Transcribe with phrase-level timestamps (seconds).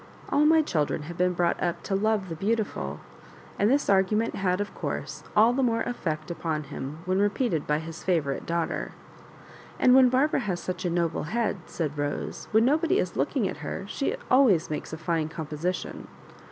[0.29, 2.97] All my children have been brought up to love the beautidil;"
[3.59, 7.67] and this argu ment bad, of course, all the more effect upon him when repeated
[7.67, 8.93] by his favourite daughter.
[9.79, 13.57] *'And then Barbara has such a noble head," said Rose;" when nobody is looking at
[13.57, 16.07] her she ■ always makes a fine composition.